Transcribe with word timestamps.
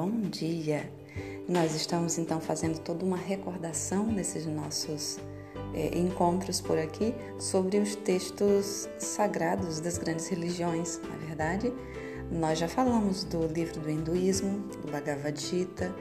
bom 0.00 0.30
dia! 0.30 0.90
Nós 1.46 1.74
estamos 1.74 2.16
então 2.16 2.40
fazendo 2.40 2.78
toda 2.78 3.04
uma 3.04 3.18
recordação 3.18 4.06
nesses 4.06 4.46
nossos 4.46 5.18
é, 5.74 5.98
encontros 5.98 6.58
por 6.58 6.78
aqui 6.78 7.14
sobre 7.38 7.76
os 7.76 7.96
textos 7.96 8.88
sagrados 8.98 9.78
das 9.78 9.98
grandes 9.98 10.26
religiões, 10.28 10.98
na 11.06 11.14
é 11.14 11.26
verdade. 11.26 11.72
Nós 12.32 12.58
já 12.58 12.66
falamos 12.66 13.24
do 13.24 13.46
livro 13.46 13.78
do 13.78 13.90
hinduísmo, 13.90 14.60
do 14.68 14.90
Bhagavad 14.90 15.38
Gita, 15.38 15.94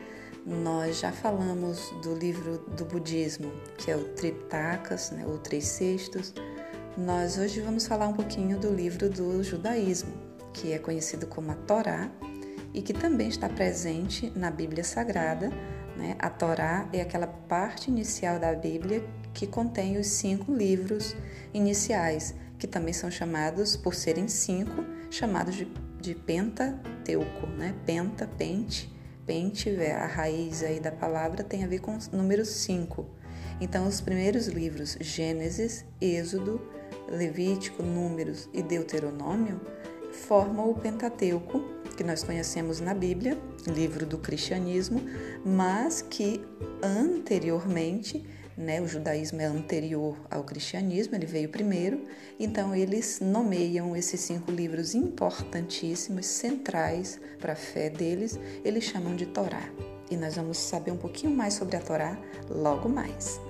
nós 0.45 1.01
já 1.01 1.11
falamos 1.11 1.93
do 2.01 2.15
livro 2.15 2.59
do 2.77 2.85
budismo, 2.85 3.51
que 3.77 3.91
é 3.91 3.97
o 3.97 4.05
Triptakas, 4.13 5.11
né, 5.11 5.25
ou 5.27 5.37
Três 5.39 5.65
Cestos. 5.65 6.33
Nós 6.97 7.37
hoje 7.37 7.59
vamos 7.59 7.85
falar 7.85 8.07
um 8.07 8.13
pouquinho 8.13 8.57
do 8.57 8.73
livro 8.73 9.09
do 9.09 9.43
judaísmo, 9.43 10.13
que 10.53 10.71
é 10.71 10.79
conhecido 10.79 11.27
como 11.27 11.51
a 11.51 11.55
Torá 11.55 12.09
e 12.73 12.81
que 12.81 12.93
também 12.93 13.27
está 13.27 13.49
presente 13.49 14.31
na 14.35 14.51
Bíblia 14.51 14.83
Sagrada. 14.83 15.49
Né? 15.95 16.15
A 16.19 16.29
Torá 16.29 16.87
é 16.93 17.01
aquela 17.01 17.27
parte 17.27 17.89
inicial 17.89 18.39
da 18.39 18.53
Bíblia 18.53 19.03
que 19.33 19.47
contém 19.47 19.97
os 19.97 20.07
cinco 20.07 20.53
livros 20.53 21.15
iniciais, 21.53 22.35
que 22.57 22.67
também 22.67 22.93
são 22.93 23.09
chamados, 23.09 23.75
por 23.75 23.93
serem 23.93 24.27
cinco, 24.27 24.83
chamados 25.09 25.55
de, 25.55 25.67
de 25.99 26.13
Pentateuco, 26.13 27.47
né? 27.47 27.73
Penta, 27.85 28.27
pente, 28.27 28.93
pente, 29.25 29.69
a 29.81 30.05
raiz 30.05 30.63
aí 30.63 30.79
da 30.79 30.91
palavra 30.91 31.43
tem 31.43 31.63
a 31.63 31.67
ver 31.67 31.79
com 31.79 31.95
o 31.95 31.99
número 32.11 32.45
cinco. 32.45 33.05
Então, 33.61 33.87
os 33.87 33.99
primeiros 33.99 34.47
livros, 34.47 34.97
Gênesis, 34.99 35.85
Êxodo, 35.99 36.61
Levítico, 37.09 37.83
Números 37.83 38.49
e 38.53 38.61
Deuteronômio, 38.61 39.59
formam 40.11 40.69
o 40.69 40.75
Pentateuco, 40.75 41.61
que 41.99 42.03
nós 42.05 42.23
conhecemos 42.23 42.79
na 42.79 42.93
Bíblia, 42.93 43.37
livro 43.67 44.05
do 44.05 44.17
cristianismo, 44.17 45.01
mas 45.45 46.01
que 46.01 46.41
anteriormente, 46.81 48.25
né, 48.55 48.79
o 48.81 48.87
judaísmo 48.87 49.41
é 49.41 49.45
anterior 49.45 50.15
ao 50.31 50.45
cristianismo, 50.45 51.15
ele 51.15 51.25
veio 51.25 51.49
primeiro, 51.49 52.05
então 52.39 52.73
eles 52.73 53.19
nomeiam 53.19 53.97
esses 53.97 54.21
cinco 54.21 54.49
livros 54.49 54.95
importantíssimos, 54.95 56.25
centrais 56.25 57.19
para 57.37 57.51
a 57.51 57.57
fé 57.57 57.89
deles, 57.89 58.39
eles 58.63 58.85
chamam 58.85 59.13
de 59.13 59.25
Torá. 59.25 59.69
E 60.09 60.15
nós 60.15 60.37
vamos 60.37 60.57
saber 60.57 60.91
um 60.91 60.97
pouquinho 60.97 61.35
mais 61.35 61.55
sobre 61.55 61.75
a 61.75 61.81
Torá 61.81 62.17
logo 62.49 62.87
mais. 62.87 63.41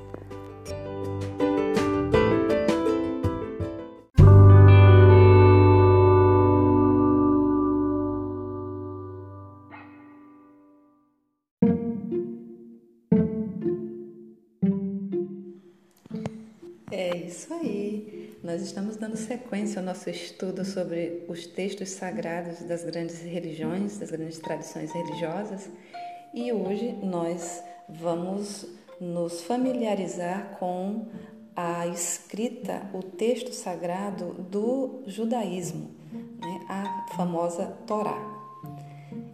Dando 19.00 19.16
sequência 19.16 19.80
ao 19.80 19.86
nosso 19.86 20.10
estudo 20.10 20.66
sobre 20.66 21.24
os 21.30 21.48
textos 21.48 21.90
sagrados 21.90 22.60
das 22.64 22.84
grandes 22.84 23.22
religiões, 23.22 23.98
das 23.98 24.12
grandes 24.12 24.40
tradições 24.40 24.92
religiosas, 24.92 25.70
e 26.34 26.52
hoje 26.52 26.92
nós 27.02 27.64
vamos 27.88 28.68
nos 29.00 29.42
familiarizar 29.44 30.58
com 30.60 31.08
a 31.56 31.88
escrita, 31.88 32.90
o 32.94 33.02
texto 33.02 33.54
sagrado 33.54 34.34
do 34.34 35.02
judaísmo, 35.08 35.92
né? 36.12 36.66
a 36.68 37.06
famosa 37.16 37.68
Torá. 37.88 38.18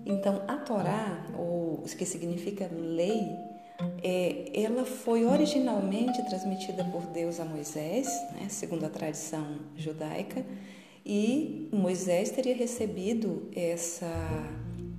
Então, 0.05 0.44
a 0.47 0.57
Torá, 0.57 1.25
o 1.33 1.83
que 1.97 2.05
significa 2.05 2.69
lei, 2.72 3.31
é, 4.03 4.52
ela 4.53 4.86
foi 4.86 5.25
originalmente 5.25 6.24
transmitida 6.25 6.84
por 6.86 7.08
Deus 7.08 7.40
a 7.40 7.46
Moisés, 7.46 8.08
né, 8.34 8.47
segundo 8.50 8.86
a 8.86 8.90
tradição 8.90 9.59
judaica, 9.75 10.46
e 11.06 11.69
Moisés 11.72 12.31
teria 12.31 12.56
recebido 12.56 13.50
essa, 13.56 14.09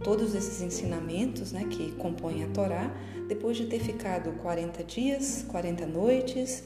todos 0.04 0.34
esses 0.34 0.60
ensinamentos 0.60 1.52
né, 1.52 1.66
que 1.68 1.92
compõem 1.92 2.44
a 2.44 2.48
Torá 2.48 2.94
depois 3.28 3.56
de 3.56 3.66
ter 3.66 3.80
ficado 3.80 4.32
40 4.40 4.84
dias, 4.84 5.44
40 5.48 5.86
noites, 5.86 6.62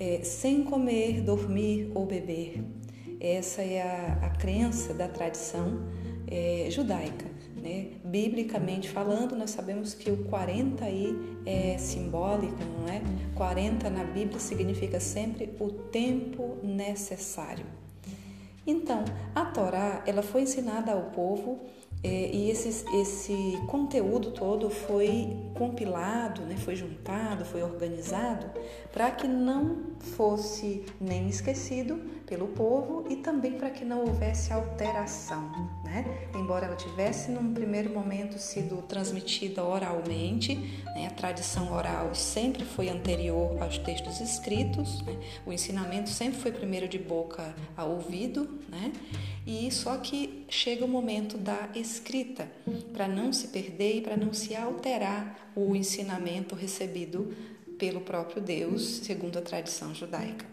é, 0.00 0.20
sem 0.24 0.64
comer, 0.64 1.20
dormir 1.20 1.92
ou 1.94 2.04
beber. 2.06 2.64
Essa 3.20 3.62
é 3.62 3.82
a, 3.82 4.26
a 4.26 4.30
crença 4.30 4.92
da 4.92 5.06
tradição 5.06 5.86
é, 6.26 6.66
judaica. 6.70 7.26
Né? 7.54 7.90
Biblicamente 8.12 8.90
falando, 8.90 9.34
nós 9.34 9.52
sabemos 9.52 9.94
que 9.94 10.10
o 10.10 10.24
40 10.24 10.84
aí 10.84 11.16
é 11.46 11.78
simbólico, 11.78 12.58
não 12.78 12.86
é? 12.92 13.00
40 13.34 13.88
na 13.88 14.04
Bíblia 14.04 14.38
significa 14.38 15.00
sempre 15.00 15.48
o 15.58 15.70
tempo 15.70 16.58
necessário. 16.62 17.64
Então, 18.66 19.02
a 19.34 19.46
Torá, 19.46 20.02
ela 20.06 20.22
foi 20.22 20.42
ensinada 20.42 20.92
ao 20.92 21.04
povo 21.04 21.58
é, 22.04 22.30
e 22.34 22.50
esse, 22.50 22.84
esse 23.00 23.58
conteúdo 23.66 24.32
todo 24.32 24.68
foi 24.68 25.34
compilado, 25.54 26.42
né, 26.42 26.56
foi 26.58 26.76
juntado, 26.76 27.46
foi 27.46 27.62
organizado 27.62 28.50
para 28.92 29.10
que 29.10 29.26
não 29.26 29.94
fosse 30.16 30.84
nem 31.00 31.28
esquecido 31.28 31.96
pelo 32.26 32.48
povo 32.48 33.06
e 33.08 33.16
também 33.16 33.52
para 33.52 33.70
que 33.70 33.86
não 33.86 34.00
houvesse 34.00 34.52
alteração. 34.52 35.50
Né? 35.92 36.06
Embora 36.34 36.64
ela 36.64 36.74
tivesse, 36.74 37.30
num 37.30 37.52
primeiro 37.52 37.90
momento, 37.90 38.38
sido 38.38 38.80
transmitida 38.80 39.62
oralmente, 39.62 40.54
né, 40.94 41.06
a 41.06 41.10
tradição 41.10 41.70
oral 41.70 42.14
sempre 42.14 42.64
foi 42.64 42.88
anterior 42.88 43.62
aos 43.62 43.76
textos 43.76 44.18
escritos, 44.18 45.02
né? 45.02 45.14
o 45.44 45.52
ensinamento 45.52 46.08
sempre 46.08 46.40
foi 46.40 46.50
primeiro 46.50 46.88
de 46.88 46.98
boca 46.98 47.54
a 47.76 47.84
ouvido, 47.84 48.58
né? 48.70 48.90
e 49.46 49.70
só 49.70 49.98
que 49.98 50.46
chega 50.48 50.82
o 50.82 50.88
momento 50.88 51.36
da 51.36 51.68
escrita, 51.74 52.50
para 52.94 53.06
não 53.06 53.30
se 53.30 53.48
perder 53.48 53.98
e 53.98 54.00
para 54.00 54.16
não 54.16 54.32
se 54.32 54.56
alterar 54.56 55.52
o 55.54 55.76
ensinamento 55.76 56.54
recebido 56.54 57.36
pelo 57.78 58.00
próprio 58.00 58.40
Deus, 58.40 58.82
segundo 59.04 59.38
a 59.38 59.42
tradição 59.42 59.94
judaica. 59.94 60.51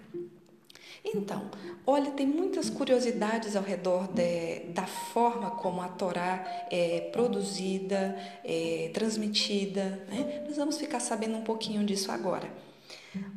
Então, 1.04 1.50
olha, 1.88 2.12
tem 2.12 2.28
muitas 2.28 2.70
curiosidades 2.70 3.56
ao 3.56 3.64
redor 3.64 4.08
de, 4.08 4.60
da 4.74 4.86
forma 4.86 5.52
como 5.52 5.82
a 5.82 5.88
Torá 5.88 6.68
é 6.70 7.10
produzida, 7.12 8.18
é 8.44 8.92
transmitida. 8.94 10.06
Né? 10.10 10.44
Nós 10.48 10.58
vamos 10.58 10.78
ficar 10.78 11.00
sabendo 11.00 11.38
um 11.38 11.44
pouquinho 11.44 11.86
disso 11.86 12.12
agora. 12.12 12.52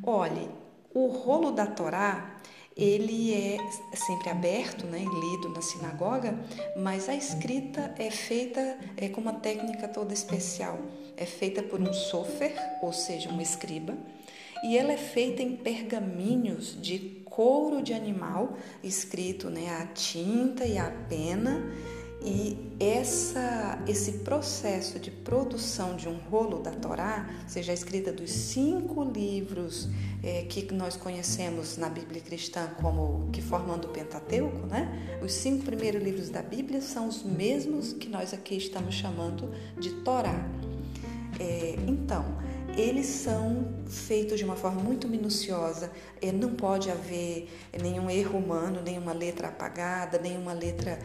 Olhe, 0.03 0.49
o 0.93 1.07
rolo 1.07 1.51
da 1.51 1.65
Torá 1.65 2.39
ele 2.75 3.33
é 3.33 3.57
sempre 3.95 4.29
aberto, 4.29 4.85
né, 4.87 4.99
lido 4.99 5.49
na 5.49 5.61
sinagoga, 5.61 6.37
mas 6.75 7.07
a 7.07 7.15
escrita 7.15 7.93
é 7.99 8.09
feita 8.09 8.79
é, 8.97 9.09
com 9.09 9.21
uma 9.21 9.33
técnica 9.33 9.87
toda 9.87 10.13
especial. 10.13 10.79
É 11.15 11.25
feita 11.25 11.61
por 11.61 11.79
um 11.79 11.93
sofer, 11.93 12.55
ou 12.81 12.91
seja, 12.91 13.29
um 13.29 13.39
escriba, 13.39 13.95
e 14.63 14.77
ela 14.77 14.93
é 14.93 14.97
feita 14.97 15.41
em 15.41 15.55
pergaminhos 15.55 16.77
de 16.81 17.21
couro 17.25 17.81
de 17.81 17.93
animal, 17.93 18.57
escrito 18.83 19.49
né, 19.49 19.69
a 19.81 19.87
tinta 19.87 20.65
e 20.65 20.77
a 20.77 20.89
pena 21.09 21.61
e 22.25 22.57
essa, 22.79 23.83
esse 23.85 24.19
processo 24.19 24.97
de 24.97 25.11
produção 25.11 25.95
de 25.95 26.07
um 26.07 26.15
rolo 26.15 26.59
da 26.59 26.71
Torá, 26.71 27.29
seja 27.47 27.71
a 27.71 27.75
escrita 27.75 28.13
dos 28.13 28.31
cinco 28.31 29.03
livros 29.03 29.89
é, 30.23 30.43
que 30.43 30.73
nós 30.73 30.95
conhecemos 30.95 31.75
na 31.77 31.89
Bíblia 31.89 32.21
cristã 32.21 32.69
como 32.81 33.29
que 33.31 33.41
formando 33.41 33.85
o 33.85 33.89
Pentateuco, 33.89 34.65
né? 34.67 35.19
Os 35.21 35.33
cinco 35.33 35.65
primeiros 35.65 36.01
livros 36.01 36.29
da 36.29 36.41
Bíblia 36.41 36.79
são 36.81 37.09
os 37.09 37.23
mesmos 37.23 37.91
que 37.91 38.07
nós 38.07 38.33
aqui 38.33 38.55
estamos 38.55 38.95
chamando 38.95 39.51
de 39.77 39.89
Torá. 40.03 40.49
É, 41.39 41.75
então, 41.85 42.32
eles 42.77 43.05
são 43.05 43.65
feitos 43.87 44.37
de 44.37 44.45
uma 44.45 44.55
forma 44.55 44.81
muito 44.81 45.07
minuciosa, 45.07 45.91
é, 46.21 46.31
não 46.31 46.55
pode 46.55 46.89
haver 46.89 47.49
nenhum 47.81 48.09
erro 48.09 48.37
humano, 48.39 48.81
nenhuma 48.81 49.13
letra 49.13 49.49
apagada, 49.49 50.17
nenhuma 50.19 50.53
letra 50.53 50.99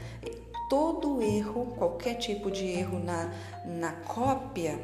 todo 0.69 1.23
erro, 1.23 1.75
qualquer 1.79 2.15
tipo 2.15 2.51
de 2.51 2.67
erro 2.67 2.99
na, 2.99 3.33
na 3.65 3.93
cópia 3.93 4.79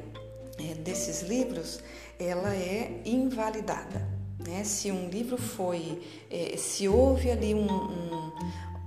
é, 0.59 0.75
desses 0.75 1.23
livros, 1.23 1.81
ela 2.19 2.55
é 2.55 3.03
invalidada. 3.05 4.09
Né? 4.47 4.65
Se 4.65 4.91
um 4.91 5.09
livro 5.09 5.37
foi, 5.37 6.03
é, 6.31 6.57
se 6.57 6.89
houve 6.89 7.31
ali 7.31 7.55
um, 7.55 7.67
um, 7.67 8.33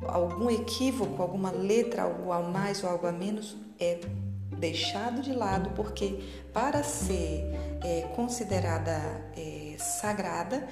algum 0.08 0.50
equívoco, 0.50 1.22
alguma 1.22 1.52
letra, 1.52 2.04
algo 2.04 2.32
a 2.32 2.42
mais 2.42 2.84
ou 2.84 2.90
algo 2.90 3.08
a 3.08 3.12
menos, 3.12 3.56
é 3.80 4.00
deixado 4.58 5.22
de 5.22 5.34
lado, 5.34 5.72
porque 5.76 6.20
para 6.52 6.84
ser 6.84 7.44
é, 7.84 8.02
considerada 8.16 9.00
é, 9.36 9.76
sagrada, 9.78 10.68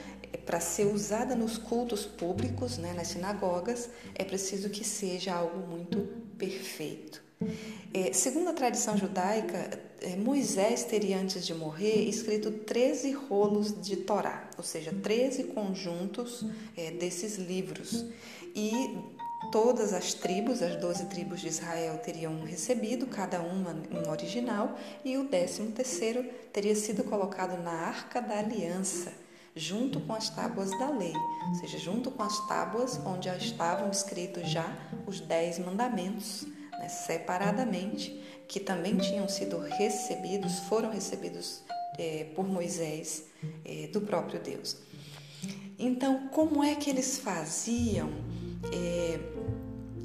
para 0.45 0.59
ser 0.59 0.85
usada 0.85 1.35
nos 1.35 1.57
cultos 1.57 2.05
públicos, 2.05 2.77
né, 2.77 2.93
nas 2.93 3.07
sinagogas, 3.07 3.89
é 4.13 4.23
preciso 4.23 4.69
que 4.69 4.83
seja 4.83 5.33
algo 5.33 5.67
muito 5.67 6.07
perfeito. 6.37 7.23
É, 7.93 8.13
segundo 8.13 8.49
a 8.49 8.53
tradição 8.53 8.97
judaica, 8.97 9.79
é, 10.01 10.15
Moisés 10.15 10.83
teria, 10.83 11.17
antes 11.17 11.45
de 11.45 11.53
morrer, 11.53 12.07
escrito 12.07 12.51
13 12.51 13.11
rolos 13.11 13.81
de 13.81 13.97
Torá, 13.97 14.49
ou 14.57 14.63
seja, 14.63 14.93
13 14.93 15.45
conjuntos 15.45 16.45
é, 16.77 16.91
desses 16.91 17.37
livros. 17.37 18.05
E 18.55 18.97
todas 19.51 19.93
as 19.93 20.13
tribos, 20.13 20.61
as 20.61 20.75
12 20.75 21.05
tribos 21.05 21.41
de 21.41 21.47
Israel, 21.47 21.97
teriam 21.97 22.43
recebido, 22.43 23.07
cada 23.07 23.41
uma 23.41 23.71
um 23.71 24.09
original, 24.09 24.77
e 25.03 25.17
o 25.17 25.27
décimo 25.27 25.71
terceiro 25.71 26.23
teria 26.51 26.75
sido 26.75 27.03
colocado 27.03 27.61
na 27.61 27.71
Arca 27.71 28.21
da 28.21 28.39
Aliança, 28.39 29.11
junto 29.55 29.99
com 30.01 30.13
as 30.13 30.29
tábuas 30.29 30.69
da 30.71 30.89
lei, 30.89 31.13
ou 31.49 31.55
seja, 31.55 31.77
junto 31.77 32.11
com 32.11 32.23
as 32.23 32.47
tábuas 32.47 32.99
onde 33.05 33.25
já 33.25 33.37
estavam 33.37 33.89
escritos 33.89 34.49
já 34.49 34.75
os 35.07 35.19
dez 35.19 35.59
mandamentos, 35.59 36.45
né, 36.71 36.89
separadamente, 36.89 38.21
que 38.47 38.59
também 38.59 38.97
tinham 38.97 39.27
sido 39.27 39.59
recebidos, 39.59 40.59
foram 40.67 40.91
recebidos 40.91 41.63
é, 41.97 42.27
por 42.35 42.47
Moisés 42.47 43.23
é, 43.63 43.87
do 43.87 44.01
próprio 44.01 44.39
Deus. 44.39 44.77
Então, 45.77 46.27
como 46.29 46.63
é 46.63 46.75
que 46.75 46.89
eles 46.89 47.17
faziam? 47.17 48.09
É, 48.71 49.19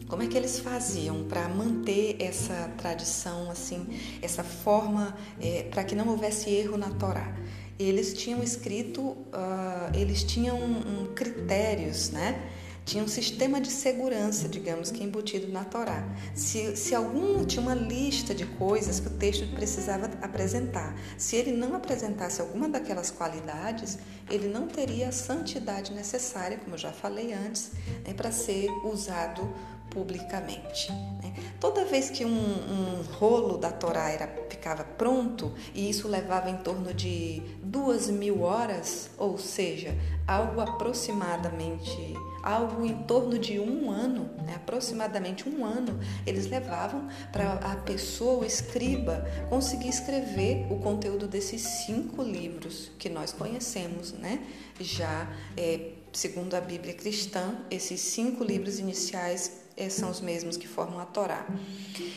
como 0.09 0.23
é 0.23 0.27
que 0.27 0.37
eles 0.37 0.59
faziam 0.59 1.25
para 1.25 1.49
manter 1.49 2.17
essa 2.19 2.73
tradição, 2.77 3.51
assim, 3.51 3.87
essa 4.21 4.43
forma, 4.43 5.17
é, 5.41 5.63
para 5.71 5.85
que 5.85 5.95
não 5.95 6.09
houvesse 6.09 6.51
erro 6.51 6.77
na 6.77 6.91
Torá? 6.91 7.33
Eles 7.79 8.13
tinham 8.13 8.43
escrito, 8.43 9.01
uh, 9.01 9.95
eles 9.95 10.23
tinham 10.23 10.59
um, 10.59 11.07
critérios, 11.15 12.11
né? 12.11 12.51
Tinha 12.91 13.05
um 13.05 13.09
sistema 13.09 13.61
de 13.61 13.71
segurança, 13.71 14.49
digamos 14.49 14.91
que 14.91 15.05
embutido 15.05 15.47
na 15.47 15.65
Torá. 15.65 16.03
Se, 16.35 16.77
se 16.77 16.93
algum 16.93 17.45
tinha 17.45 17.63
uma 17.63 17.73
lista 17.73 18.35
de 18.35 18.45
coisas 18.45 18.99
que 18.99 19.07
o 19.07 19.11
texto 19.11 19.47
precisava 19.55 20.07
apresentar, 20.21 20.97
se 21.17 21.37
ele 21.37 21.53
não 21.53 21.77
apresentasse 21.77 22.41
alguma 22.41 22.69
daquelas 22.69 23.09
qualidades, 23.09 23.97
ele 24.29 24.49
não 24.49 24.67
teria 24.67 25.11
a 25.11 25.13
santidade 25.13 25.93
necessária, 25.93 26.59
como 26.59 26.75
eu 26.75 26.79
já 26.79 26.91
falei 26.91 27.33
antes, 27.33 27.71
né, 28.05 28.13
para 28.13 28.33
ser 28.33 28.69
usado 28.85 29.49
publicamente. 29.91 30.91
Né? 31.23 31.35
Toda 31.59 31.85
vez 31.85 32.11
que 32.11 32.25
um, 32.25 32.31
um, 32.31 33.03
rolo 33.19 33.59
da 33.59 33.71
Torá 33.71 34.09
era, 34.11 34.27
ficava 34.49 34.85
pronto, 34.85 35.53
e 35.75 35.91
isso 35.91 36.09
levava 36.09 36.49
em 36.49 36.57
torno 36.59 36.95
de 36.95 37.43
duas 37.63 38.09
mil 38.09 38.43
horas, 38.43 39.11
ou 39.19 39.37
seja, 39.37 39.95
algo 40.27 40.61
aproximadamente 40.61 42.15
algo 42.43 42.85
em 42.85 43.03
torno 43.03 43.39
de 43.39 43.59
um 43.59 43.91
ano, 43.91 44.31
né, 44.45 44.55
aproximadamente 44.57 45.49
um 45.49 45.65
ano, 45.65 45.99
eles 46.27 46.47
levavam 46.47 47.09
para 47.31 47.55
a 47.55 47.77
pessoa, 47.77 48.43
o 48.43 48.45
escriba, 48.45 49.27
conseguir 49.49 49.89
escrever 49.89 50.67
o 50.71 50.79
conteúdo 50.79 51.27
desses 51.27 51.63
cinco 51.63 52.23
livros 52.23 52.91
que 52.99 53.09
nós 53.09 53.33
conhecemos, 53.33 54.13
né? 54.13 54.43
Já 54.79 55.31
é, 55.57 55.93
segundo 56.13 56.55
a 56.55 56.61
Bíblia 56.61 56.95
cristã, 56.95 57.55
esses 57.71 58.01
cinco 58.01 58.43
livros 58.43 58.79
iniciais 58.79 59.60
são 59.89 60.11
os 60.11 60.21
mesmos 60.21 60.57
que 60.57 60.69
formam 60.69 61.01
a 61.01 61.05
Torá. 61.05 61.47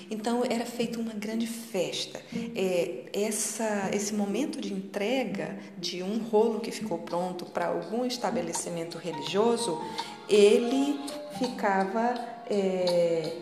Então 0.10 0.44
era 0.44 0.66
feita 0.66 1.00
uma 1.00 1.14
grande 1.14 1.48
festa. 1.48 2.20
É, 2.56 3.06
essa, 3.14 3.90
esse 3.94 4.14
momento 4.14 4.60
de 4.60 4.74
entrega 4.74 5.58
de 5.78 6.04
um 6.04 6.18
rolo 6.20 6.60
que 6.60 6.72
ficou 6.72 7.00
pronto 7.00 7.46
para 7.46 7.68
algum 7.68 8.06
estabelecimento 8.06 8.98
religioso, 8.98 9.80
ele 10.28 11.00
ficava, 11.38 12.14
é, 12.50 13.38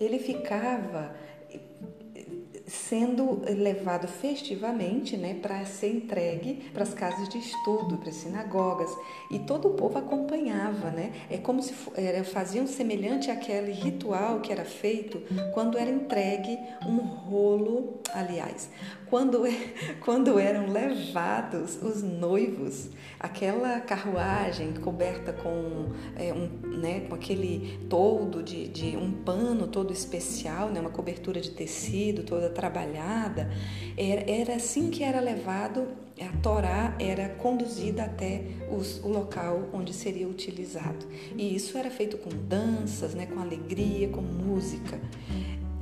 ele 0.00 0.18
ficava 0.18 1.14
sendo 2.72 3.42
levado 3.46 4.08
festivamente 4.08 5.14
né, 5.16 5.34
para 5.34 5.62
ser 5.66 5.94
entregue 5.94 6.70
para 6.72 6.82
as 6.82 6.94
casas 6.94 7.28
de 7.28 7.36
estudo, 7.36 7.98
para 7.98 8.08
as 8.08 8.16
sinagogas. 8.16 8.90
E 9.30 9.38
todo 9.40 9.68
o 9.68 9.74
povo 9.74 9.98
acompanhava. 9.98 10.90
Né? 10.90 11.12
É 11.30 11.36
como 11.36 11.62
se 11.62 11.74
era, 11.94 12.24
faziam 12.24 12.66
semelhante 12.66 13.30
àquele 13.30 13.72
ritual 13.72 14.40
que 14.40 14.50
era 14.50 14.64
feito 14.64 15.22
quando 15.52 15.76
era 15.76 15.90
entregue 15.90 16.58
um 16.86 16.96
rolo, 16.96 18.00
aliás, 18.14 18.70
quando, 19.12 19.42
quando 20.00 20.38
eram 20.38 20.72
levados 20.72 21.76
os 21.82 22.02
noivos, 22.02 22.88
aquela 23.20 23.78
carruagem 23.80 24.72
coberta 24.72 25.34
com, 25.34 25.92
é, 26.16 26.32
um, 26.32 26.48
né, 26.78 27.00
com 27.00 27.14
aquele 27.14 27.78
todo 27.90 28.42
de, 28.42 28.66
de 28.68 28.96
um 28.96 29.12
pano 29.12 29.66
todo 29.66 29.92
especial, 29.92 30.70
né, 30.70 30.80
uma 30.80 30.88
cobertura 30.88 31.42
de 31.42 31.50
tecido 31.50 32.22
toda 32.22 32.48
trabalhada, 32.62 33.50
era, 33.96 34.30
era 34.30 34.54
assim 34.54 34.88
que 34.88 35.02
era 35.02 35.20
levado, 35.20 35.88
a 36.20 36.40
Torá 36.40 36.94
era 37.00 37.30
conduzida 37.30 38.04
até 38.04 38.42
os, 38.70 39.02
o 39.02 39.08
local 39.08 39.68
onde 39.72 39.92
seria 39.92 40.28
utilizado. 40.28 41.04
E 41.36 41.56
isso 41.56 41.76
era 41.76 41.90
feito 41.90 42.16
com 42.18 42.30
danças, 42.30 43.14
né, 43.14 43.26
com 43.26 43.40
alegria, 43.40 44.08
com 44.08 44.20
música. 44.20 45.00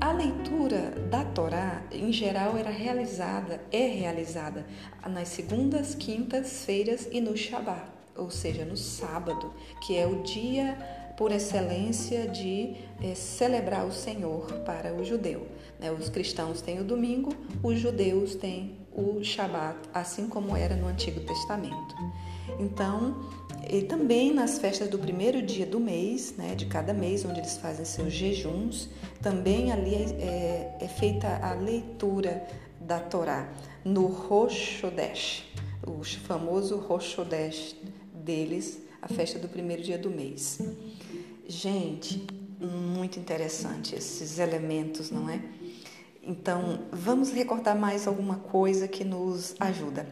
A 0.01 0.13
leitura 0.13 0.93
da 1.11 1.23
Torá, 1.23 1.83
em 1.93 2.11
geral, 2.11 2.57
era 2.57 2.71
realizada, 2.71 3.61
é 3.71 3.87
realizada 3.87 4.65
nas 5.07 5.29
segundas, 5.29 5.95
quintas-feiras 5.95 7.07
e 7.13 7.21
no 7.21 7.37
Shabat, 7.37 7.85
ou 8.17 8.31
seja, 8.31 8.65
no 8.65 8.79
sábado, 8.79 9.53
que 9.83 9.99
é 9.99 10.07
o 10.07 10.23
dia 10.23 10.79
por 11.19 11.31
excelência 11.33 12.27
de 12.27 12.77
é, 13.03 13.15
celebrar 13.15 13.85
o 13.85 13.93
Senhor 13.93 14.47
para 14.65 14.95
o 14.95 15.05
judeu. 15.05 15.47
Né? 15.81 15.91
Os 15.91 16.09
cristãos 16.09 16.61
têm 16.61 16.81
o 16.81 16.85
domingo, 16.85 17.33
os 17.63 17.81
judeus 17.81 18.35
têm 18.35 18.79
o 18.93 19.23
Shabat, 19.25 19.79
assim 19.95 20.29
como 20.29 20.57
era 20.57 20.77
no 20.77 20.87
Antigo 20.87 21.21
Testamento. 21.21 21.95
Então, 22.59 23.17
e 23.69 23.83
também 23.83 24.35
nas 24.35 24.59
festas 24.59 24.89
do 24.89 24.99
primeiro 24.99 25.41
dia 25.41 25.65
do 25.65 25.81
mês, 25.81 26.35
né, 26.37 26.55
de 26.55 26.67
cada 26.67 26.93
mês, 26.93 27.25
onde 27.25 27.41
eles 27.41 27.57
fazem 27.57 27.85
seus 27.85 28.13
jejuns, 28.13 28.89
também 29.23 29.73
ali 29.73 29.95
é, 29.95 30.77
é 30.81 30.89
feita 30.89 31.39
a 31.43 31.55
leitura 31.55 32.47
da 32.81 32.99
Torá 32.99 33.53
no 33.85 34.07
Rosh 34.07 34.81
Chodesh, 34.81 35.45
o 35.87 36.03
famoso 36.05 36.77
Rosh 36.77 37.13
Chodesh 37.13 37.77
deles, 38.13 38.83
a 39.01 39.09
festa 39.09 39.39
do 39.39 39.49
primeiro 39.49 39.83
dia 39.83 39.97
do 39.97 40.11
mês. 40.11 40.61
Gente, 41.49 42.27
muito 42.61 43.19
interessante 43.19 43.95
esses 43.95 44.39
elementos, 44.39 45.11
não 45.11 45.29
é? 45.31 45.41
Então, 46.23 46.81
vamos 46.93 47.31
recordar 47.31 47.77
mais 47.77 48.07
alguma 48.07 48.37
coisa 48.37 48.87
que 48.87 49.05
nos 49.05 49.55
ajuda 49.59 50.07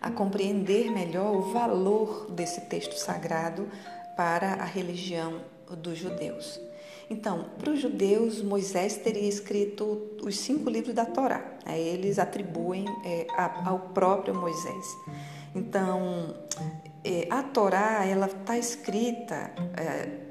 a 0.00 0.10
compreender 0.10 0.90
melhor 0.90 1.34
o 1.34 1.52
valor 1.52 2.30
desse 2.30 2.60
texto 2.62 2.94
sagrado 2.94 3.68
para 4.16 4.54
a 4.54 4.64
religião 4.64 5.40
dos 5.78 5.98
judeus. 5.98 6.60
Então, 7.08 7.46
para 7.58 7.70
os 7.70 7.80
judeus, 7.80 8.42
Moisés 8.42 8.96
teria 8.96 9.28
escrito 9.28 10.16
os 10.22 10.38
cinco 10.38 10.68
livros 10.68 10.94
da 10.94 11.04
Torá. 11.04 11.56
Eles 11.66 12.18
atribuem 12.18 12.84
é, 13.04 13.26
ao 13.36 13.78
próprio 13.94 14.34
Moisés. 14.34 14.86
Então, 15.54 16.34
é, 17.04 17.26
a 17.30 17.42
Torá 17.42 18.04
ela 18.04 18.26
está 18.26 18.58
escrita 18.58 19.52
é, 19.76 20.25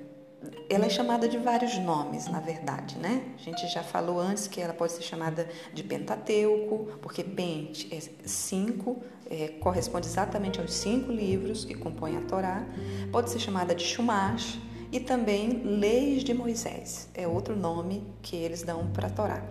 ela 0.69 0.85
é 0.85 0.89
chamada 0.89 1.27
de 1.27 1.37
vários 1.37 1.77
nomes, 1.77 2.27
na 2.27 2.39
verdade, 2.39 2.97
né? 2.97 3.23
A 3.37 3.41
gente 3.41 3.67
já 3.67 3.83
falou 3.83 4.19
antes 4.19 4.47
que 4.47 4.59
ela 4.59 4.73
pode 4.73 4.93
ser 4.93 5.03
chamada 5.03 5.47
de 5.73 5.83
Pentateuco, 5.83 6.97
porque 7.01 7.23
Pente 7.23 7.93
é 7.93 7.99
cinco, 8.25 9.01
é, 9.29 9.49
corresponde 9.59 10.07
exatamente 10.07 10.59
aos 10.59 10.73
cinco 10.73 11.11
livros 11.11 11.65
que 11.65 11.73
compõem 11.73 12.17
a 12.17 12.21
Torá. 12.21 12.65
Pode 13.11 13.29
ser 13.29 13.39
chamada 13.39 13.75
de 13.75 13.83
Shumash 13.83 14.59
e 14.91 14.99
também 14.99 15.61
Leis 15.63 16.23
de 16.23 16.33
Moisés, 16.33 17.09
é 17.13 17.27
outro 17.27 17.55
nome 17.55 18.03
que 18.21 18.35
eles 18.35 18.63
dão 18.63 18.87
para 18.87 19.07
a 19.07 19.09
Torá. 19.09 19.43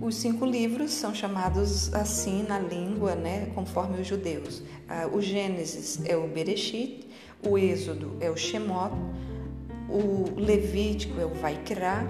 Os 0.00 0.16
cinco 0.16 0.44
livros 0.44 0.90
são 0.90 1.14
chamados 1.14 1.94
assim 1.94 2.42
na 2.42 2.58
língua, 2.58 3.14
né, 3.14 3.52
conforme 3.54 4.00
os 4.00 4.06
judeus. 4.06 4.62
Ah, 4.88 5.08
o 5.12 5.20
Gênesis 5.20 6.00
é 6.04 6.16
o 6.16 6.26
Bereshit, 6.26 7.08
o 7.46 7.56
Êxodo 7.56 8.16
é 8.20 8.28
o 8.28 8.36
Shemot, 8.36 8.92
o 9.94 10.34
Levítico 10.36 11.20
é 11.20 11.24
o 11.24 11.30
Vaikra, 11.30 12.04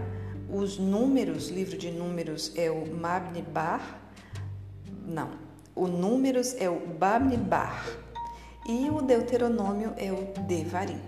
os 0.49 0.79
Números, 0.79 1.51
livro 1.51 1.77
de 1.77 1.91
Números 1.91 2.51
é 2.57 2.71
o 2.71 2.87
Mabnibar, 2.95 4.01
não, 5.07 5.33
o 5.77 5.87
Números 5.87 6.55
é 6.59 6.71
o 6.71 6.81
Bamnibar 6.81 7.85
e 8.67 8.89
o 8.89 9.03
Deuteronômio 9.03 9.93
é 9.99 10.11
o 10.11 10.33
Devarim. 10.47 11.01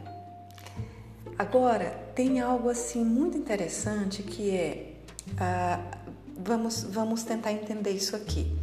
Agora, 1.38 1.90
tem 2.14 2.40
algo 2.40 2.68
assim 2.68 3.02
muito 3.02 3.38
interessante 3.38 4.22
que 4.22 4.50
é, 4.50 4.96
ah, 5.38 5.80
vamos, 6.36 6.82
vamos 6.84 7.22
tentar 7.22 7.52
entender 7.52 7.90
isso 7.90 8.14
aqui. 8.14 8.54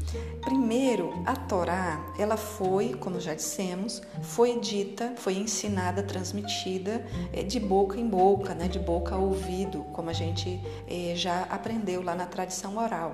Primeiro, 0.43 1.13
a 1.25 1.35
Torá, 1.35 1.99
ela 2.17 2.37
foi, 2.37 2.93
como 2.93 3.19
já 3.19 3.33
dissemos, 3.33 4.01
foi 4.21 4.59
dita, 4.59 5.13
foi 5.17 5.33
ensinada, 5.35 6.03
transmitida 6.03 7.05
é, 7.31 7.43
de 7.43 7.59
boca 7.59 7.99
em 7.99 8.07
boca, 8.07 8.53
né, 8.53 8.67
de 8.67 8.79
boca 8.79 9.15
a 9.15 9.17
ouvido, 9.17 9.83
como 9.93 10.09
a 10.09 10.13
gente 10.13 10.59
é, 10.87 11.13
já 11.15 11.43
aprendeu 11.43 12.01
lá 12.01 12.15
na 12.15 12.25
tradição 12.25 12.77
oral 12.77 13.13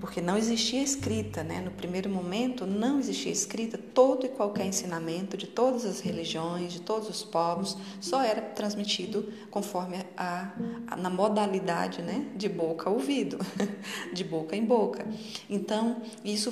porque 0.00 0.20
não 0.20 0.36
existia 0.36 0.82
escrita, 0.82 1.44
né? 1.44 1.60
No 1.60 1.70
primeiro 1.70 2.10
momento 2.10 2.66
não 2.66 2.98
existia 2.98 3.30
escrita, 3.30 3.78
todo 3.78 4.26
e 4.26 4.28
qualquer 4.28 4.66
ensinamento 4.66 5.36
de 5.36 5.46
todas 5.46 5.84
as 5.84 6.00
religiões, 6.00 6.72
de 6.72 6.80
todos 6.80 7.08
os 7.08 7.22
povos, 7.22 7.76
só 8.00 8.22
era 8.22 8.40
transmitido 8.40 9.32
conforme 9.50 9.98
a, 10.16 10.52
a 10.86 10.96
na 10.96 11.10
modalidade, 11.10 12.02
né? 12.02 12.26
De 12.34 12.48
boca 12.48 12.88
a 12.88 12.92
ouvido, 12.92 13.38
de 14.12 14.24
boca 14.24 14.56
em 14.56 14.64
boca. 14.64 15.06
Então 15.48 16.02
isso 16.24 16.50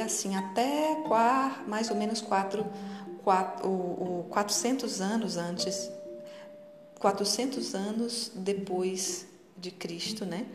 assim 0.00 0.36
até 0.36 0.96
quatro, 1.06 1.68
mais 1.68 1.90
ou 1.90 1.96
menos 1.96 2.20
quatro, 2.20 2.66
quatro 3.22 3.68
o, 3.68 4.20
o 4.20 4.26
400 4.30 5.00
anos 5.00 5.36
antes, 5.36 5.90
400 6.98 7.74
anos 7.74 8.32
depois 8.34 9.26
de 9.56 9.70
Cristo, 9.70 10.24
né? 10.24 10.46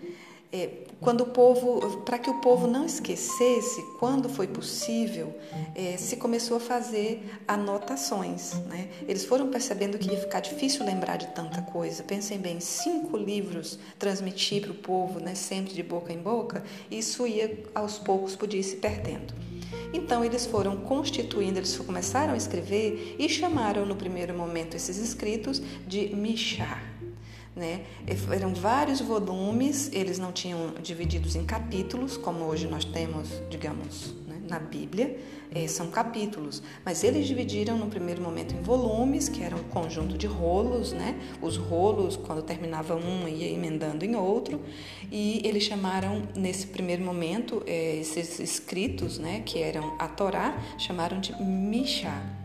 É, 0.51 0.69
quando 0.99 1.21
o 1.21 1.27
povo, 1.27 2.01
para 2.01 2.17
que 2.17 2.29
o 2.29 2.41
povo 2.41 2.67
não 2.67 2.85
esquecesse, 2.85 3.81
quando 3.99 4.27
foi 4.27 4.47
possível, 4.47 5.33
é, 5.75 5.95
se 5.95 6.17
começou 6.17 6.57
a 6.57 6.59
fazer 6.59 7.39
anotações. 7.47 8.53
Né? 8.65 8.89
Eles 9.07 9.23
foram 9.25 9.49
percebendo 9.49 9.97
que 9.97 10.09
ia 10.09 10.19
ficar 10.19 10.39
difícil 10.39 10.85
lembrar 10.85 11.17
de 11.17 11.27
tanta 11.27 11.61
coisa. 11.61 12.03
Pensem 12.03 12.39
bem, 12.39 12.59
cinco 12.59 13.15
livros 13.15 13.77
transmitir 13.97 14.63
para 14.63 14.71
o 14.71 14.75
povo, 14.75 15.19
né, 15.19 15.35
sempre 15.35 15.73
de 15.73 15.83
boca 15.83 16.11
em 16.11 16.17
boca, 16.17 16.63
isso 16.89 17.27
ia 17.27 17.63
aos 17.73 17.99
poucos 17.99 18.35
podia 18.35 18.59
ir 18.59 18.63
se 18.63 18.77
perdendo. 18.77 19.33
Então 19.93 20.25
eles 20.25 20.45
foram 20.45 20.77
constituindo, 20.77 21.59
eles 21.59 21.77
começaram 21.77 22.33
a 22.33 22.37
escrever 22.37 23.15
e 23.17 23.29
chamaram 23.29 23.85
no 23.85 23.95
primeiro 23.95 24.33
momento 24.35 24.75
esses 24.75 24.97
escritos 24.97 25.61
de 25.87 26.13
Mishá. 26.15 26.98
Né? 27.59 27.81
Eram 28.31 28.53
vários 28.53 29.01
volumes, 29.01 29.91
eles 29.91 30.17
não 30.17 30.31
tinham 30.31 30.75
divididos 30.81 31.35
em 31.35 31.43
capítulos, 31.43 32.15
como 32.15 32.45
hoje 32.45 32.67
nós 32.67 32.85
temos, 32.85 33.27
digamos, 33.49 34.15
né? 34.25 34.41
na 34.47 34.59
Bíblia, 34.59 35.19
eh, 35.53 35.67
são 35.67 35.91
capítulos, 35.91 36.63
mas 36.85 37.03
eles 37.03 37.27
dividiram 37.27 37.77
no 37.77 37.87
primeiro 37.87 38.21
momento 38.21 38.55
em 38.55 38.61
volumes, 38.61 39.27
que 39.27 39.43
eram 39.43 39.57
um 39.57 39.63
conjunto 39.63 40.17
de 40.17 40.25
rolos, 40.25 40.93
né? 40.93 41.19
os 41.41 41.57
rolos, 41.57 42.15
quando 42.15 42.41
terminava 42.41 42.95
um, 42.95 43.27
ia 43.27 43.49
emendando 43.49 44.05
em 44.05 44.15
outro, 44.15 44.61
e 45.11 45.41
eles 45.43 45.63
chamaram, 45.63 46.29
nesse 46.33 46.65
primeiro 46.67 47.03
momento, 47.03 47.61
eh, 47.67 47.97
esses 47.97 48.39
escritos, 48.39 49.19
né? 49.19 49.43
que 49.45 49.59
eram 49.59 49.97
a 49.99 50.07
Torá, 50.07 50.57
chamaram 50.77 51.19
de 51.19 51.33
Mishá. 51.43 52.38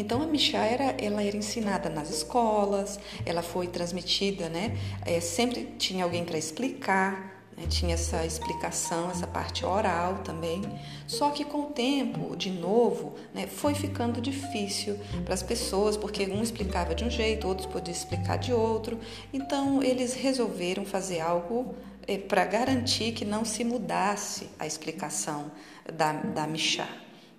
Então 0.00 0.22
a 0.22 0.26
Mishá 0.26 0.64
era, 0.64 0.94
ela 0.98 1.22
era 1.22 1.36
ensinada 1.36 1.90
nas 1.90 2.08
escolas, 2.08 2.98
ela 3.26 3.42
foi 3.42 3.66
transmitida, 3.66 4.48
né? 4.48 4.78
É, 5.04 5.20
sempre 5.20 5.74
tinha 5.78 6.04
alguém 6.04 6.24
para 6.24 6.38
explicar, 6.38 7.44
né? 7.54 7.66
tinha 7.68 7.92
essa 7.92 8.24
explicação, 8.24 9.10
essa 9.10 9.26
parte 9.26 9.62
oral 9.62 10.20
também. 10.24 10.62
Só 11.06 11.28
que 11.28 11.44
com 11.44 11.64
o 11.64 11.66
tempo, 11.66 12.34
de 12.34 12.50
novo, 12.50 13.14
né, 13.34 13.46
foi 13.46 13.74
ficando 13.74 14.22
difícil 14.22 14.98
para 15.22 15.34
as 15.34 15.42
pessoas, 15.42 15.98
porque 15.98 16.24
um 16.24 16.42
explicava 16.42 16.94
de 16.94 17.04
um 17.04 17.10
jeito, 17.10 17.46
outros 17.46 17.66
podiam 17.66 17.94
explicar 17.94 18.38
de 18.38 18.54
outro. 18.54 18.98
Então 19.34 19.82
eles 19.82 20.14
resolveram 20.14 20.86
fazer 20.86 21.20
algo 21.20 21.74
é, 22.08 22.16
para 22.16 22.46
garantir 22.46 23.12
que 23.12 23.26
não 23.26 23.44
se 23.44 23.64
mudasse 23.64 24.48
a 24.58 24.66
explicação 24.66 25.50
da, 25.92 26.12
da 26.12 26.46
Mishá, 26.46 26.88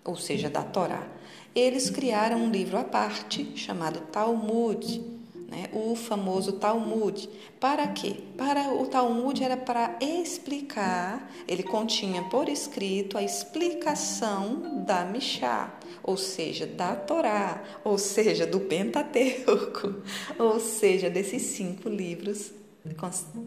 ou 0.04 0.16
seja, 0.16 0.50
da 0.50 0.64
Torá 0.64 1.08
eles 1.54 1.90
criaram 1.90 2.38
um 2.38 2.50
livro 2.50 2.78
à 2.78 2.84
parte 2.84 3.58
chamado 3.58 4.00
Talmud, 4.12 5.04
né? 5.50 5.68
o 5.74 5.96
famoso 5.96 6.54
Talmud. 6.54 7.30
Para 7.60 7.88
quê? 7.88 8.16
Para 8.38 8.74
o 8.74 8.88
Talmud 8.88 9.44
era 9.44 9.58
para 9.58 9.98
explicar, 10.00 11.30
ele 11.48 11.64
continha 11.64 12.24
por 12.24 12.48
escrito 12.48 13.18
a 13.18 13.24
explicação 13.24 14.86
da 14.86 15.04
Mishá, 15.04 15.78
ou 16.02 16.16
seja, 16.16 16.66
da 16.66 16.96
Torá, 16.96 17.62
ou 17.84 17.98
seja, 17.98 18.48
do 18.48 18.62
Pentateuco, 18.62 19.96
ou 20.40 20.58
seja, 20.60 21.10
desses 21.10 21.42
cinco 21.42 21.90
livros 21.90 22.54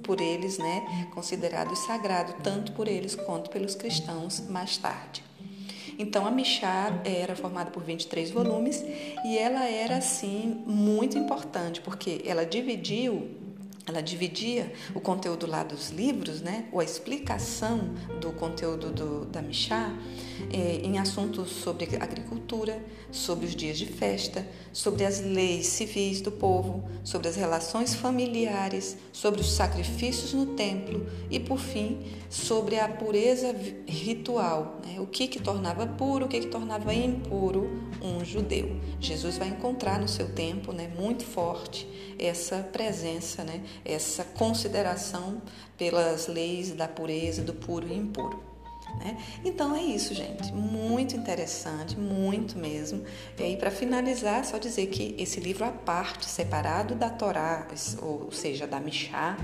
por 0.04 0.20
eles, 0.20 0.58
né, 0.58 1.08
considerados 1.12 1.80
sagrados, 1.80 2.36
tanto 2.44 2.70
por 2.70 2.86
eles 2.86 3.16
quanto 3.16 3.50
pelos 3.50 3.74
cristãos 3.74 4.40
mais 4.48 4.76
tarde. 4.76 5.23
Então 5.98 6.26
a 6.26 6.30
Michá 6.30 7.00
era 7.04 7.36
formada 7.36 7.70
por 7.70 7.82
23 7.82 8.30
volumes 8.30 8.84
e 9.24 9.38
ela 9.38 9.64
era 9.64 9.98
assim 9.98 10.62
muito 10.66 11.16
importante 11.16 11.80
porque 11.80 12.22
ela 12.24 12.44
dividiu 12.44 13.43
ela 13.86 14.02
dividia 14.02 14.72
o 14.94 15.00
conteúdo 15.00 15.46
lá 15.46 15.62
dos 15.62 15.90
livros, 15.90 16.40
né, 16.40 16.66
ou 16.72 16.80
a 16.80 16.84
explicação 16.84 17.94
do 18.20 18.32
conteúdo 18.32 18.90
do, 18.90 19.24
da 19.26 19.42
Michá, 19.42 19.92
é, 20.52 20.76
em 20.82 20.98
assuntos 20.98 21.50
sobre 21.50 21.84
agricultura, 21.96 22.82
sobre 23.10 23.46
os 23.46 23.54
dias 23.54 23.78
de 23.78 23.86
festa, 23.86 24.46
sobre 24.72 25.04
as 25.04 25.20
leis 25.20 25.66
civis 25.66 26.20
do 26.20 26.32
povo, 26.32 26.88
sobre 27.04 27.28
as 27.28 27.36
relações 27.36 27.94
familiares, 27.94 28.96
sobre 29.12 29.40
os 29.40 29.52
sacrifícios 29.52 30.32
no 30.32 30.46
templo 30.54 31.06
e, 31.30 31.38
por 31.38 31.58
fim, 31.58 32.00
sobre 32.28 32.78
a 32.78 32.88
pureza 32.88 33.54
ritual, 33.86 34.80
né, 34.84 34.98
o 34.98 35.06
que, 35.06 35.28
que 35.28 35.40
tornava 35.40 35.86
puro, 35.86 36.24
o 36.24 36.28
que, 36.28 36.40
que 36.40 36.48
tornava 36.48 36.92
impuro 36.94 37.70
um 38.02 38.24
judeu. 38.24 38.76
Jesus 39.00 39.38
vai 39.38 39.48
encontrar 39.48 40.00
no 40.00 40.08
seu 40.08 40.28
tempo, 40.30 40.72
né, 40.72 40.90
muito 40.98 41.24
forte, 41.24 41.86
essa 42.18 42.58
presença, 42.58 43.44
né, 43.44 43.62
essa 43.84 44.24
consideração 44.24 45.40
pelas 45.76 46.26
leis 46.26 46.72
da 46.72 46.88
pureza, 46.88 47.42
do 47.42 47.54
puro 47.54 47.86
e 47.88 47.94
impuro. 47.94 48.54
Né? 48.98 49.16
Então 49.44 49.74
é 49.74 49.82
isso, 49.82 50.14
gente. 50.14 50.52
Muito 50.52 51.16
interessante, 51.16 51.98
muito 51.98 52.58
mesmo. 52.58 53.04
E 53.38 53.56
para 53.56 53.70
finalizar, 53.70 54.44
só 54.44 54.58
dizer 54.58 54.86
que 54.86 55.14
esse 55.18 55.40
livro 55.40 55.64
à 55.64 55.72
parte, 55.72 56.26
separado 56.26 56.94
da 56.94 57.10
Torá, 57.10 57.66
ou 58.00 58.30
seja, 58.30 58.66
da 58.66 58.78
Mishá, 58.78 59.36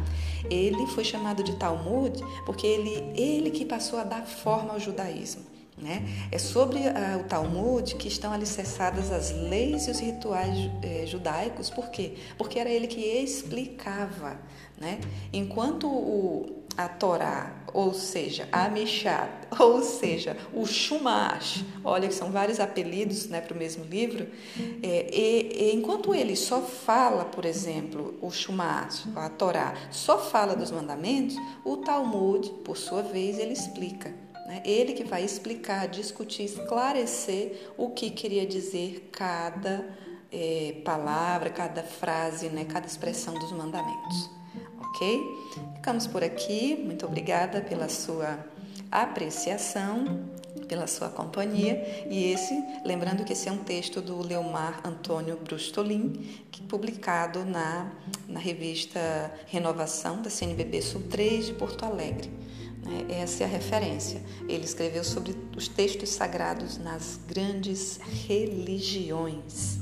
ele 0.51 0.87
foi 0.89 1.05
chamado 1.05 1.43
de 1.43 1.57
Talmud 1.57 2.23
porque 2.47 2.67
ele, 2.67 3.13
ele 3.21 3.51
que 3.51 3.65
passou 3.65 3.99
a 3.99 4.05
dar 4.05 4.27
forma 4.27 4.73
ao 4.73 4.81
judaísmo. 4.81 5.51
Né? 5.81 6.05
É 6.31 6.39
sobre 6.39 6.79
uh, 6.79 7.21
o 7.21 7.25
Talmud 7.25 7.95
que 7.95 8.07
estão 8.07 8.33
alicerçadas 8.33 9.11
as 9.11 9.31
leis 9.31 9.89
e 9.89 9.91
os 9.91 9.99
rituais 9.99 10.71
eh, 10.83 11.07
judaicos, 11.07 11.71
por 11.71 11.89
quê? 11.89 12.17
Porque 12.37 12.59
era 12.59 12.69
ele 12.69 12.87
que 12.87 13.01
explicava. 13.01 14.39
Né? 14.79 15.01
Enquanto 15.33 15.87
o, 15.87 16.65
a 16.77 16.89
Torá, 16.89 17.53
ou 17.73 17.93
seja, 17.93 18.49
a 18.53 18.69
Mishat, 18.69 19.31
ou 19.59 19.83
seja, 19.83 20.37
o 20.53 20.67
Shumash, 20.67 21.65
olha 21.85 22.09
que 22.09 22.15
são 22.15 22.31
vários 22.31 22.61
apelidos 22.61 23.27
né, 23.29 23.41
para 23.41 23.55
o 23.55 23.59
mesmo 23.59 23.85
livro, 23.85 24.27
é, 24.83 25.11
e, 25.13 25.71
e, 25.71 25.75
enquanto 25.75 26.15
ele 26.15 26.37
só 26.37 26.61
fala, 26.61 27.25
por 27.25 27.45
exemplo, 27.45 28.15
o 28.21 28.31
Shumash, 28.31 29.05
a 29.17 29.29
Torá, 29.29 29.75
só 29.91 30.19
fala 30.19 30.55
dos 30.55 30.71
mandamentos, 30.71 31.37
o 31.65 31.79
Talmud, 31.79 32.51
por 32.65 32.77
sua 32.77 33.03
vez, 33.03 33.39
ele 33.39 33.53
explica. 33.53 34.30
Né? 34.51 34.61
Ele 34.65 34.95
que 34.95 35.05
vai 35.05 35.25
explicar, 35.25 35.87
discutir, 35.87 36.43
esclarecer 36.43 37.71
o 37.79 37.91
que 37.91 38.11
queria 38.11 38.45
dizer 38.45 39.09
cada 39.13 39.89
é, 40.33 40.75
palavra, 40.85 41.51
cada 41.51 41.85
frase, 41.85 42.49
né? 42.49 42.65
cada 42.65 42.85
expressão 42.85 43.33
dos 43.35 43.53
mandamentos. 43.53 44.29
Ok? 44.77 45.23
Ficamos 45.77 46.09
por 46.09 46.25
aqui. 46.25 46.75
Muito 46.85 47.07
obrigada 47.07 47.61
pela 47.61 47.89
sua 47.89 48.45
apreciação, 48.91 50.29
pela 50.67 50.89
sua 50.89 51.11
companhia. 51.11 52.07
E 52.11 52.33
esse, 52.33 52.53
lembrando 52.85 53.25
que 53.25 53.35
esse 53.35 53.49
é 53.49 53.53
um 53.53 53.59
texto 53.63 54.03
do 54.03 54.21
Leomar 54.21 54.81
Antônio 54.85 55.37
Brustolin, 55.37 56.29
publicado 56.71 57.45
na, 57.45 57.93
na 58.29 58.41
revista 58.41 59.33
Renovação 59.47 60.21
da 60.23 60.29
CNBB 60.29 60.83
Sul 60.83 61.03
3 61.09 61.47
de 61.47 61.53
Porto 61.53 61.85
Alegre. 61.85 62.29
Né? 62.83 63.07
Essa 63.09 63.45
é 63.45 63.47
a 63.47 63.49
referência. 63.49 64.23
Ele 64.49 64.65
escreveu 64.65 65.05
sobre 65.05 65.35
os 65.57 65.69
textos 65.69 66.11
sagrados 66.11 66.79
nas 66.79 67.19
grandes 67.27 67.99
religiões. 68.29 69.80